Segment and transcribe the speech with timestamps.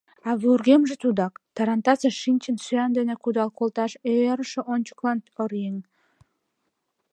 [0.27, 3.91] А вургемже тудак: тарантасыш шинчын, сӱан дене кудал колташ
[4.23, 5.75] йӧрышӧ ончыклык оръеҥ.